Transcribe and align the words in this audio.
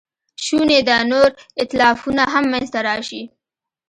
شونې 0.45 0.79
ده 0.87 0.97
نور 1.11 1.29
ایتلافونه 1.59 2.23
هم 2.33 2.45
منځ 2.53 2.67
ته 2.73 2.79
راشي. 2.87 3.23